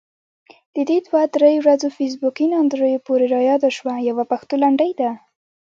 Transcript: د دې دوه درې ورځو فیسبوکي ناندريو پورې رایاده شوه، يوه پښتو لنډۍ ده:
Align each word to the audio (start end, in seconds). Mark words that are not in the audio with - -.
د 0.75 0.77
دې 0.89 0.97
دوه 1.07 1.21
درې 1.35 1.53
ورځو 1.63 1.87
فیسبوکي 1.97 2.45
ناندريو 2.53 3.03
پورې 3.07 3.25
رایاده 3.35 3.69
شوه، 3.77 3.93
يوه 4.09 4.23
پښتو 4.31 4.53
لنډۍ 4.63 4.91
ده: 4.99 5.11